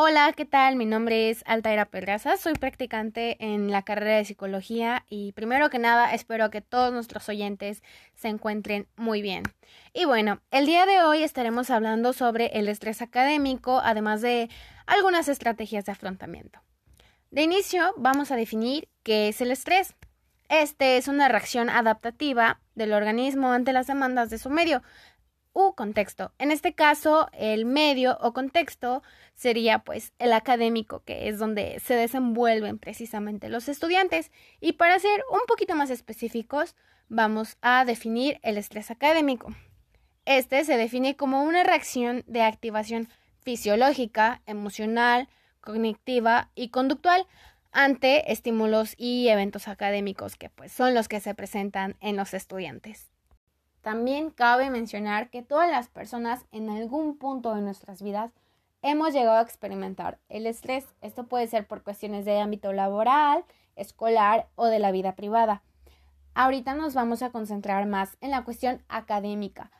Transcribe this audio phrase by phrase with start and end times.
[0.00, 0.76] Hola, ¿qué tal?
[0.76, 5.80] Mi nombre es Altaira Pedraza, soy practicante en la carrera de psicología y primero que
[5.80, 7.82] nada espero que todos nuestros oyentes
[8.14, 9.42] se encuentren muy bien.
[9.92, 14.48] Y bueno, el día de hoy estaremos hablando sobre el estrés académico, además de
[14.86, 16.60] algunas estrategias de afrontamiento.
[17.32, 19.96] De inicio, vamos a definir qué es el estrés.
[20.48, 24.80] Este es una reacción adaptativa del organismo ante las demandas de su medio,
[25.52, 26.32] u contexto.
[26.38, 29.02] En este caso, el medio o contexto
[29.34, 34.30] sería pues el académico, que es donde se desenvuelven precisamente los estudiantes.
[34.60, 36.74] Y para ser un poquito más específicos,
[37.08, 39.54] vamos a definir el estrés académico.
[40.24, 43.08] Este se define como una reacción de activación
[43.40, 45.28] fisiológica, emocional,
[45.60, 47.26] cognitiva y conductual
[47.72, 53.10] ante estímulos y eventos académicos que pues son los que se presentan en los estudiantes.
[53.88, 58.30] También cabe mencionar que todas las personas en algún punto de nuestras vidas
[58.82, 60.84] hemos llegado a experimentar el estrés.
[61.00, 65.62] Esto puede ser por cuestiones de ámbito laboral, escolar o de la vida privada.
[66.34, 69.70] Ahorita nos vamos a concentrar más en la cuestión académica.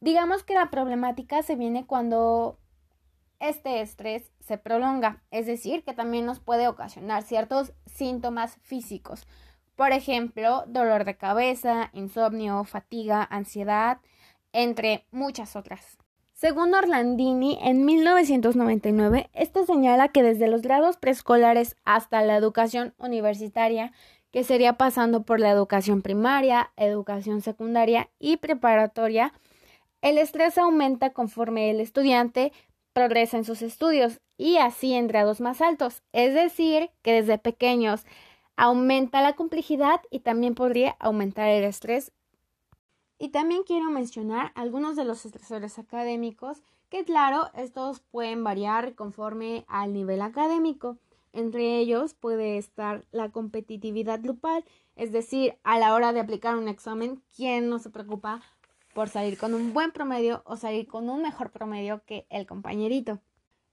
[0.00, 2.58] Digamos que la problemática se viene cuando
[3.40, 9.26] este estrés se prolonga, es decir, que también nos puede ocasionar ciertos síntomas físicos,
[9.82, 13.98] por ejemplo, dolor de cabeza, insomnio, fatiga, ansiedad,
[14.52, 15.98] entre muchas otras.
[16.34, 23.90] Según Orlandini, en 1999, esto señala que desde los grados preescolares hasta la educación universitaria,
[24.30, 29.32] que sería pasando por la educación primaria, educación secundaria y preparatoria,
[30.00, 32.52] el estrés aumenta conforme el estudiante
[32.92, 38.06] progresa en sus estudios y así en grados más altos, es decir, que desde pequeños
[38.62, 42.12] aumenta la complejidad y también podría aumentar el estrés.
[43.18, 49.64] Y también quiero mencionar algunos de los estresores académicos que claro, estos pueden variar conforme
[49.66, 50.96] al nivel académico.
[51.32, 56.68] Entre ellos puede estar la competitividad grupal, es decir, a la hora de aplicar un
[56.68, 58.42] examen, ¿quién no se preocupa
[58.94, 63.18] por salir con un buen promedio o salir con un mejor promedio que el compañerito?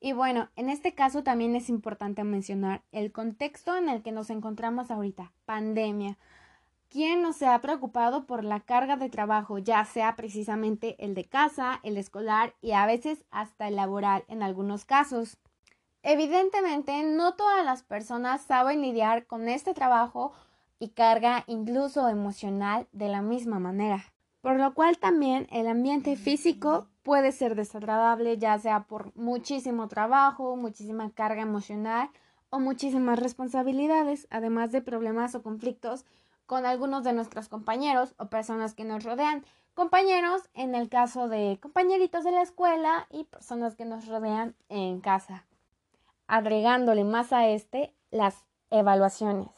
[0.00, 4.30] Y bueno, en este caso también es importante mencionar el contexto en el que nos
[4.30, 6.18] encontramos ahorita, pandemia.
[6.88, 11.24] ¿Quién no se ha preocupado por la carga de trabajo, ya sea precisamente el de
[11.24, 15.36] casa, el escolar y a veces hasta el laboral en algunos casos?
[16.02, 20.32] Evidentemente, no todas las personas saben lidiar con este trabajo
[20.78, 24.04] y carga incluso emocional de la misma manera,
[24.48, 30.56] por lo cual también el ambiente físico puede ser desagradable, ya sea por muchísimo trabajo,
[30.56, 32.08] muchísima carga emocional
[32.48, 36.06] o muchísimas responsabilidades, además de problemas o conflictos
[36.46, 39.44] con algunos de nuestros compañeros o personas que nos rodean.
[39.74, 45.02] Compañeros en el caso de compañeritos de la escuela y personas que nos rodean en
[45.02, 45.44] casa.
[46.26, 49.50] Agregándole más a este las evaluaciones.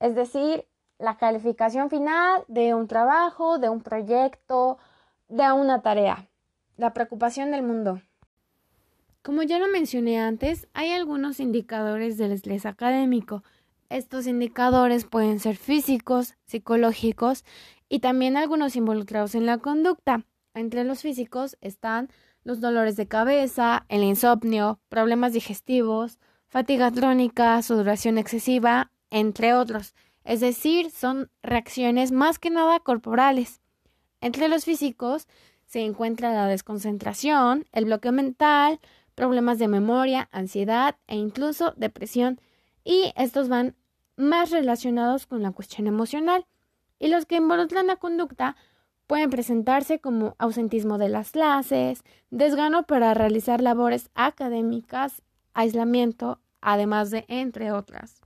[0.00, 0.66] Es decir,
[1.00, 4.78] la calificación final de un trabajo, de un proyecto,
[5.28, 6.30] de una tarea
[6.80, 8.00] la preocupación del mundo.
[9.22, 13.44] Como ya lo mencioné antes, hay algunos indicadores del estrés académico.
[13.90, 17.44] Estos indicadores pueden ser físicos, psicológicos
[17.88, 20.24] y también algunos involucrados en la conducta.
[20.54, 22.08] Entre los físicos están
[22.44, 26.18] los dolores de cabeza, el insomnio, problemas digestivos,
[26.48, 29.94] fatiga crónica, sudoración excesiva, entre otros.
[30.24, 33.60] Es decir, son reacciones más que nada corporales.
[34.20, 35.26] Entre los físicos
[35.66, 38.80] se encuentra la desconcentración, el bloqueo mental,
[39.14, 42.40] problemas de memoria, ansiedad e incluso depresión.
[42.84, 43.76] Y estos van
[44.16, 46.46] más relacionados con la cuestión emocional.
[46.98, 48.56] Y los que involucran la conducta
[49.06, 55.22] pueden presentarse como ausentismo de las clases, desgano para realizar labores académicas,
[55.52, 58.20] aislamiento, además de entre otras.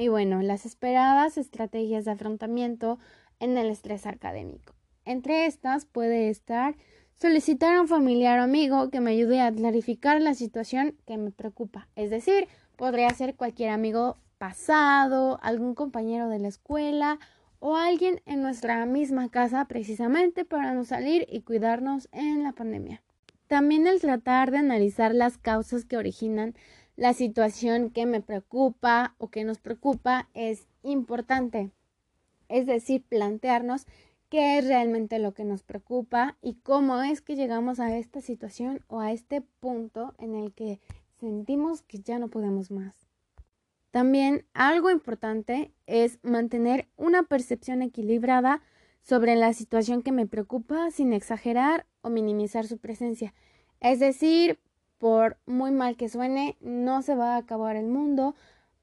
[0.00, 2.98] Y bueno, las esperadas estrategias de afrontamiento
[3.38, 4.72] en el estrés académico.
[5.04, 6.74] Entre estas puede estar
[7.16, 11.32] solicitar a un familiar o amigo que me ayude a clarificar la situación que me
[11.32, 11.86] preocupa.
[11.96, 17.18] Es decir, podría ser cualquier amigo pasado, algún compañero de la escuela
[17.58, 23.02] o alguien en nuestra misma casa precisamente para no salir y cuidarnos en la pandemia.
[23.48, 26.54] También el tratar de analizar las causas que originan
[27.00, 31.70] la situación que me preocupa o que nos preocupa es importante.
[32.50, 33.86] Es decir, plantearnos
[34.28, 38.84] qué es realmente lo que nos preocupa y cómo es que llegamos a esta situación
[38.86, 40.78] o a este punto en el que
[41.18, 42.94] sentimos que ya no podemos más.
[43.90, 48.60] También algo importante es mantener una percepción equilibrada
[49.00, 53.32] sobre la situación que me preocupa sin exagerar o minimizar su presencia.
[53.80, 54.58] Es decir,
[55.00, 58.34] por muy mal que suene, no se va a acabar el mundo,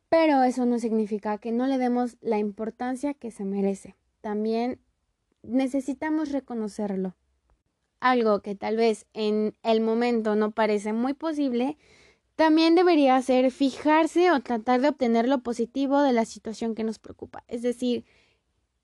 [0.09, 3.95] pero eso no significa que no le demos la importancia que se merece.
[4.21, 4.81] También
[5.43, 7.15] necesitamos reconocerlo.
[7.99, 11.77] Algo que tal vez en el momento no parece muy posible,
[12.35, 16.97] también debería ser fijarse o tratar de obtener lo positivo de la situación que nos
[16.97, 17.43] preocupa.
[17.47, 18.05] Es decir,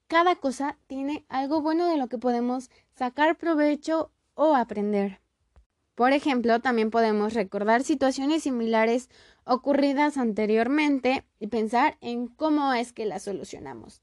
[0.06, 5.23] cada cosa tiene algo bueno de lo que podemos sacar provecho o aprender.
[5.96, 9.10] Por ejemplo, también podemos recordar situaciones similares
[9.46, 14.02] ocurridas anteriormente y pensar en cómo es que las solucionamos.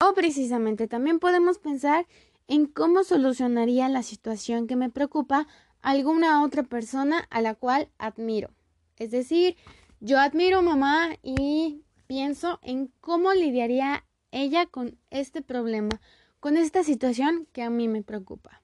[0.00, 2.06] O precisamente también podemos pensar
[2.48, 5.46] en cómo solucionaría la situación que me preocupa
[5.80, 8.50] alguna otra persona a la cual admiro.
[8.96, 9.56] Es decir,
[10.00, 16.00] yo admiro a mamá y pienso en cómo lidiaría ella con este problema,
[16.40, 18.61] con esta situación que a mí me preocupa.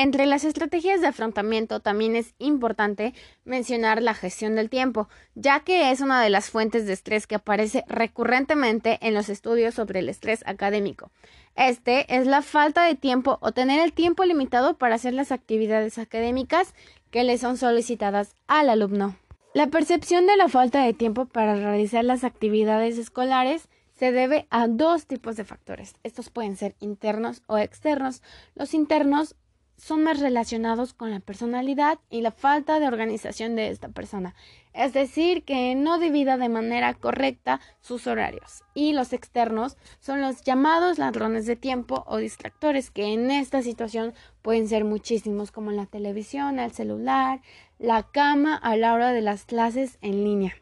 [0.00, 3.14] Entre las estrategias de afrontamiento también es importante
[3.44, 7.34] mencionar la gestión del tiempo, ya que es una de las fuentes de estrés que
[7.34, 11.10] aparece recurrentemente en los estudios sobre el estrés académico.
[11.56, 15.98] Este es la falta de tiempo o tener el tiempo limitado para hacer las actividades
[15.98, 16.74] académicas
[17.10, 19.16] que le son solicitadas al alumno.
[19.52, 24.68] La percepción de la falta de tiempo para realizar las actividades escolares se debe a
[24.68, 25.96] dos tipos de factores.
[26.04, 28.22] Estos pueden ser internos o externos.
[28.54, 29.34] Los internos
[29.78, 34.34] son más relacionados con la personalidad y la falta de organización de esta persona,
[34.74, 38.64] es decir, que no divida de manera correcta sus horarios.
[38.74, 44.14] Y los externos son los llamados ladrones de tiempo o distractores, que en esta situación
[44.42, 47.40] pueden ser muchísimos, como la televisión, el celular,
[47.78, 50.54] la cama a la hora de las clases en línea.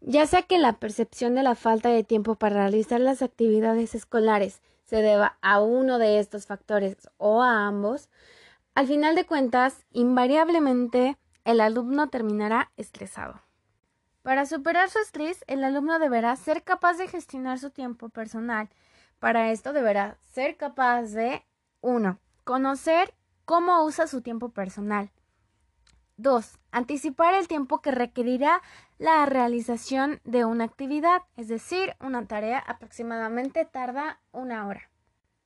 [0.00, 4.60] Ya sea que la percepción de la falta de tiempo para realizar las actividades escolares
[4.92, 8.10] se deba a uno de estos factores o a ambos,
[8.74, 11.16] al final de cuentas, invariablemente
[11.46, 13.40] el alumno terminará estresado.
[14.20, 18.68] Para superar su estrés, el alumno deberá ser capaz de gestionar su tiempo personal.
[19.18, 21.42] Para esto deberá ser capaz de
[21.80, 22.18] 1.
[22.44, 23.14] Conocer
[23.46, 25.10] cómo usa su tiempo personal.
[26.22, 26.58] 2.
[26.70, 28.62] Anticipar el tiempo que requerirá
[28.98, 34.90] la realización de una actividad, es decir, una tarea aproximadamente tarda una hora.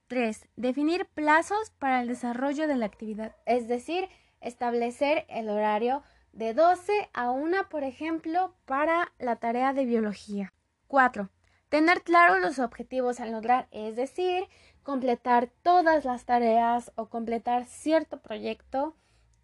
[0.08, 0.48] 3.
[0.56, 4.08] Definir plazos para el desarrollo de la actividad, es decir,
[4.40, 6.02] establecer el horario
[6.32, 10.52] de 12 a 1, por ejemplo, para la tarea de biología.
[10.86, 11.30] 4.
[11.70, 14.44] Tener claros los objetivos al lograr, es decir,
[14.82, 18.94] completar todas las tareas o completar cierto proyecto,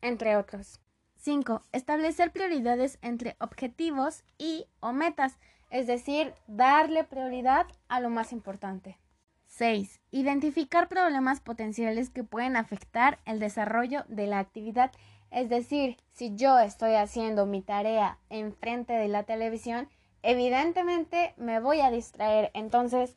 [0.02, 0.80] entre otros.
[1.22, 1.62] 5.
[1.70, 5.38] Establecer prioridades entre objetivos y o metas,
[5.70, 8.98] es decir, darle prioridad a lo más importante.
[9.46, 10.00] 6.
[10.10, 14.90] Identificar problemas potenciales que pueden afectar el desarrollo de la actividad.
[15.30, 19.88] Es decir, si yo estoy haciendo mi tarea enfrente de la televisión,
[20.22, 22.50] evidentemente me voy a distraer.
[22.52, 23.16] Entonces,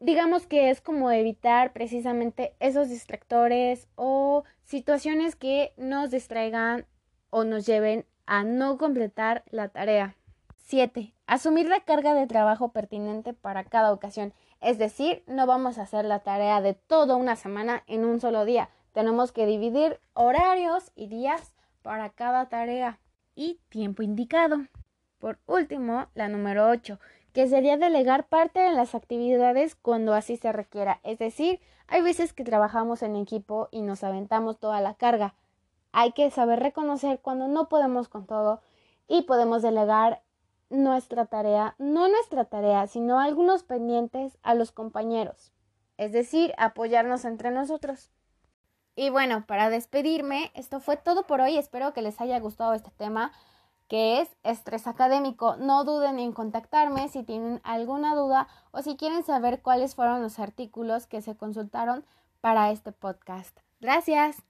[0.00, 6.84] digamos que es como evitar precisamente esos distractores o situaciones que nos distraigan
[7.30, 10.16] o nos lleven a no completar la tarea.
[10.66, 11.14] 7.
[11.26, 14.34] Asumir la carga de trabajo pertinente para cada ocasión.
[14.60, 18.44] Es decir, no vamos a hacer la tarea de toda una semana en un solo
[18.44, 18.68] día.
[18.92, 22.98] Tenemos que dividir horarios y días para cada tarea
[23.34, 24.58] y tiempo indicado.
[25.18, 26.98] Por último, la número 8,
[27.32, 31.00] que sería delegar parte de las actividades cuando así se requiera.
[31.02, 35.34] Es decir, hay veces que trabajamos en equipo y nos aventamos toda la carga.
[35.92, 38.60] Hay que saber reconocer cuando no podemos con todo
[39.06, 40.22] y podemos delegar
[40.70, 45.52] nuestra tarea, no nuestra tarea, sino algunos pendientes a los compañeros.
[45.96, 48.10] Es decir, apoyarnos entre nosotros.
[48.94, 51.56] Y bueno, para despedirme, esto fue todo por hoy.
[51.56, 53.32] Espero que les haya gustado este tema
[53.88, 55.56] que es estrés académico.
[55.56, 60.38] No duden en contactarme si tienen alguna duda o si quieren saber cuáles fueron los
[60.38, 62.04] artículos que se consultaron
[62.40, 63.58] para este podcast.
[63.80, 64.42] Gracias.